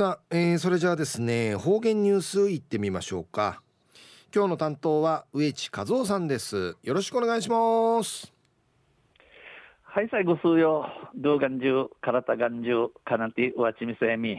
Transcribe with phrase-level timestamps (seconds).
[0.00, 3.60] さあ、えー、それじゃあですね方言ニュースいってみましょうか。
[4.34, 6.74] 今日の担当は植地和夫さんです。
[6.82, 8.32] よろしくお願いします。
[9.82, 10.86] はい最後数よ。
[11.16, 14.38] 動画中体眼中かなてわちみせみ。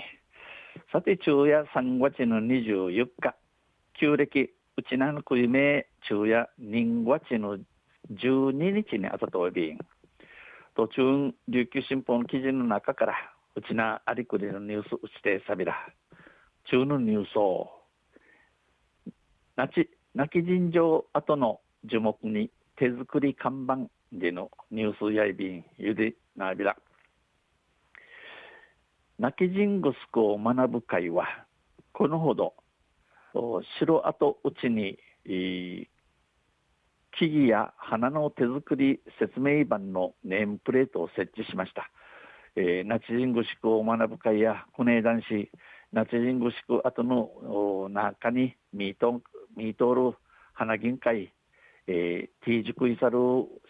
[0.91, 3.35] さて昼夜3月の24日。
[3.99, 7.59] 旧暦うちなのくいめ昼夜人月の
[8.11, 9.77] 12日にあたとび
[10.75, 13.13] 途中琉球新報の記事の中から
[13.55, 15.75] うちなありくりのニュースうちてさびら
[16.69, 17.69] 中のニュースを
[19.55, 26.77] なち泣き尋常後の樹木に手作り看板でのニュースやいびんゆでなびら
[29.19, 31.25] 泣き人ぐすこを学ぶ会は
[31.93, 32.53] このほど
[33.77, 41.91] 城跡うちに木々や花の手作り説明板のネームプレートを設置しました。
[42.55, 45.51] えー、ナチジングシクを学ぶ会やネー男子
[45.93, 49.21] ナチジングシク後の中にミート
[49.55, 50.17] ミートール
[50.53, 51.33] 花銀会、
[51.87, 53.17] えー、ティージクイサル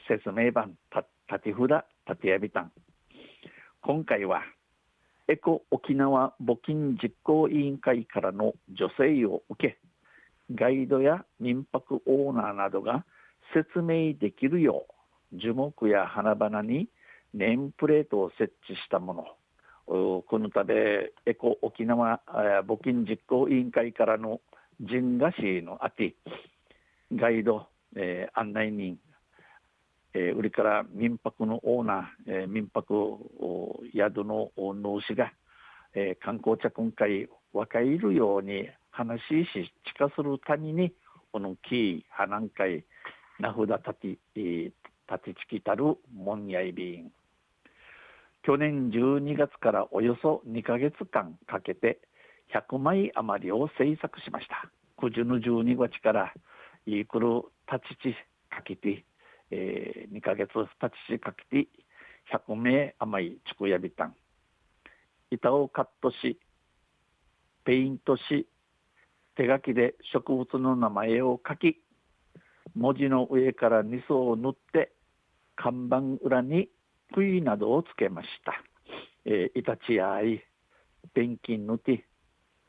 [0.08, 2.72] 説明版た立札立やびたん。
[3.82, 4.42] 今回は
[5.28, 9.78] エコ沖縄募金実行委員会からの助成を受け
[10.54, 13.06] ガイドや民泊オーナーなどが
[13.54, 14.86] 説明できるよ
[15.34, 16.90] う樹木や花々に
[17.34, 19.26] ネームプレートを設置したもの。
[19.88, 22.22] このためエコ沖縄
[22.66, 24.40] 募金実行委員会からの
[24.80, 26.16] 人賀市のあて
[27.14, 28.98] ガイド、えー、案内人、
[30.14, 33.20] えー、売りから民泊のオーナー、えー、民泊
[33.94, 35.34] 宿の主が、
[35.94, 40.94] えー、観光着今回若いるように話しし近する谷に
[41.32, 42.86] この木花会
[43.40, 44.72] 名札立て、えー、
[45.12, 47.12] 立てちきたる門やいびん
[48.44, 52.00] 去年12月からおよそ2か月間かけて
[52.54, 54.72] 100枚余りを制作しました。
[55.00, 56.34] 九十の12月から
[56.86, 58.16] イークル立ち
[58.50, 59.06] かけて、
[59.52, 61.68] えー、2か月立ちかけて
[62.34, 64.16] 100名余りちくやびたん。
[65.30, 66.40] 板をカットし、
[67.64, 68.48] ペイントし、
[69.36, 71.80] 手書きで植物の名前を書き、
[72.76, 74.92] 文字の上からニスを塗って、
[75.56, 76.70] 看板裏に
[77.14, 78.54] 杭などをつけました。
[79.26, 80.44] えー、イタチやい、
[81.14, 82.06] ペンキンぬて、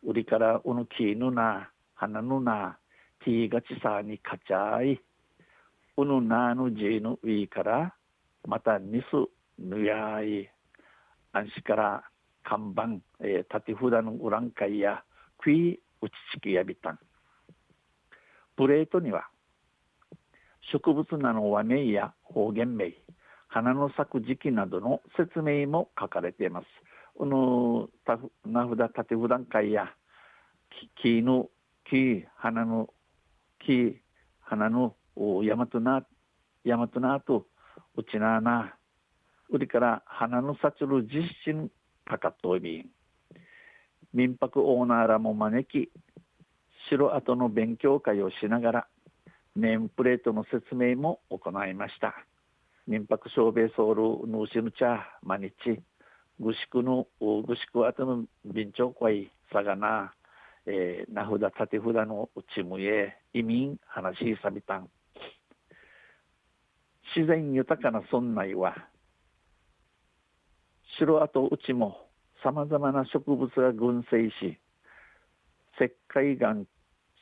[0.05, 2.79] 売りからうぬきぬな、花ぬな、
[3.25, 5.01] ティーガチさにかちゃい、
[5.97, 7.95] うぬなぬじぬウィから、
[8.47, 9.05] またニス
[9.59, 10.51] ぬやい、
[11.33, 12.05] あんしから
[12.43, 15.05] 看板、えー、立て札のウランカイや、
[15.39, 16.99] クイ打ちちきやびたん。
[18.57, 19.29] プレートには、
[20.73, 22.93] 植物なの和名や方言名、
[23.53, 26.67] 花の咲く時期などの説明も書かれています。
[27.19, 27.91] この
[28.47, 29.93] 名札縦普段会や
[31.03, 31.51] 木の
[31.85, 32.89] 木花の
[33.59, 34.01] 木
[34.41, 36.03] 花の大和な
[36.65, 37.47] 大和なと
[37.95, 38.75] うちなな
[39.51, 41.71] 売りから花のさちる実施
[42.07, 42.91] かかっといび
[44.15, 45.91] 民泊オーナーらも招き
[46.89, 48.87] 城跡の勉強会をしながら
[49.55, 52.15] ネームプレートの説明も行いました。
[52.87, 55.81] 民泊小米ソウルヌーシヌチャマニチ
[56.41, 60.13] グシクのグシクアトの便長会サガナ
[60.67, 64.89] えー、名札立て札のうちむえ移民話しさびたん
[67.17, 68.75] 自然豊かな村内は
[70.99, 71.97] 城跡うちも
[72.45, 74.59] さまざまな植物が群生し
[75.81, 76.55] 石灰岩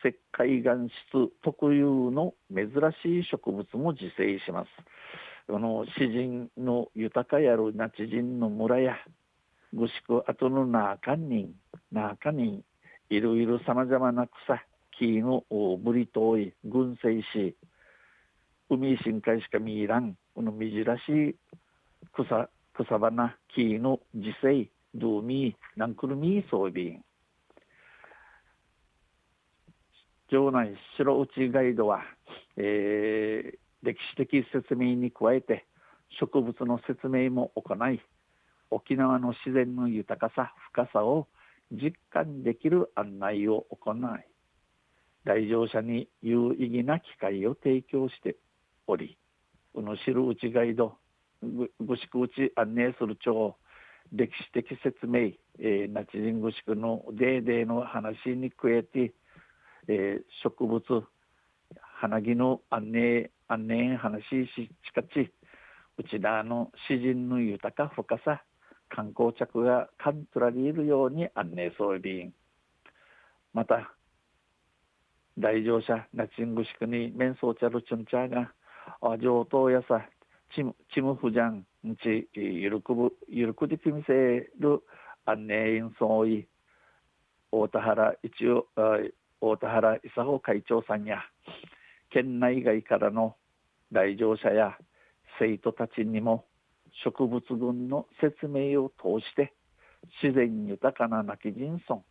[0.02, 2.68] 石灰岩質特有の珍
[3.02, 4.68] しい植物も自生します。
[5.50, 8.96] この詩人の豊かやるなち人の村や
[9.72, 11.52] ぐしく後の中に
[11.90, 12.62] 中に
[13.08, 14.64] いろいろさまざまな草
[14.96, 15.44] 木の
[15.82, 17.56] ぶりとい群生し
[18.68, 21.36] 海深海しか見いらんこの珍しい
[22.12, 27.00] 草草花木の自生ドゥミナンクルミ装備。
[30.28, 32.02] 城内白内ガイドは、
[32.56, 35.66] えー、歴史的説明に加えて
[36.18, 38.00] 植物の説明も行い
[38.70, 41.28] 沖縄の自然の豊かさ深さを
[41.72, 43.98] 実感できる案内を行い
[45.24, 48.36] 来場者に有意義な機会を提供して
[48.86, 49.16] おり
[49.74, 50.96] この知るうちガイド
[51.42, 53.56] ぐしくうち案内する町
[54.12, 59.12] 歴史的説明、えー、ナチジングシクのデーデーの話に加えて、
[59.86, 60.82] えー、植物
[62.00, 65.32] 花木の案内案内話ししかち
[65.98, 68.44] うちらの詩人の豊か深さ
[68.88, 72.32] 観光客がカントラリーるように案内装備員。
[73.52, 73.92] また
[75.36, 78.52] 来場者ナチングシクに面相チャルチュンチャーが
[79.18, 80.06] 上等やさ
[80.54, 81.66] チムチムフジャン
[82.02, 84.12] ちゆるくぶゆるくじきみせ
[84.60, 84.80] る
[85.24, 86.46] 案内員総意
[87.50, 88.66] 大田原一応
[89.40, 91.18] 大田原伊佐保会長さんや
[92.10, 93.34] 県内外からの
[93.92, 94.76] 来場者や
[95.38, 96.44] 生徒たちにも
[97.04, 99.52] 植物群の説明を通して
[100.22, 102.02] 自然豊かな泣き人村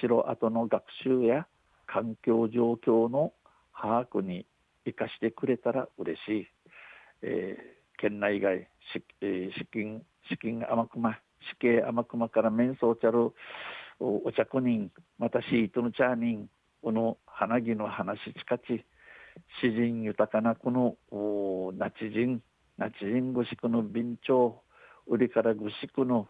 [0.00, 1.46] 城跡の学習や
[1.86, 3.32] 環境状況の
[3.74, 4.46] 把握に
[4.84, 6.46] 生かしてくれたら嬉しい、
[7.22, 13.32] えー、県内外し、えー、資金資金天熊死刑天熊から面相ちゃる
[14.00, 16.48] お茶子人またシートのチャーニン
[16.82, 18.84] この花木の話ちかち
[19.60, 20.96] 詩人豊かなこの
[21.78, 22.42] 那智人
[22.78, 24.62] 那智人ぐしくの備長
[25.06, 26.28] 売りからぐしくの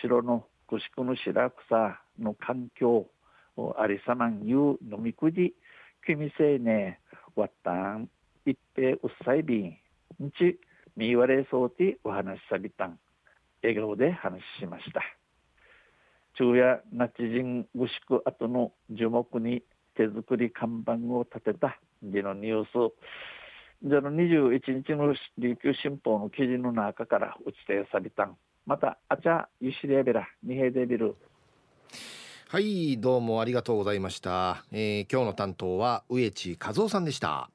[0.00, 3.06] 城のぐしくの白草の環境
[3.78, 5.54] ありさまんゆう飲みくじ
[6.06, 7.00] 君せいね
[7.36, 8.08] わったん
[8.44, 9.66] 一平うっさいびん
[10.24, 10.58] んち
[10.96, 12.98] みわれそうてお話しさびたん。
[13.62, 15.00] 笑顔で話しました。
[16.34, 19.62] 昼夜ナチ人ぐしく後の樹木に
[19.96, 21.78] 手作り看板を立てた。
[22.02, 22.94] 次のニュース
[23.84, 28.36] じゃの21日の琉球新報の記事の中から打ち手さびたん。
[28.66, 31.16] またあちゃゆしレベラ二平デビル。
[32.48, 37.50] はいどうもありがとうございました、えー、今日の担当は植地和夫さんでした。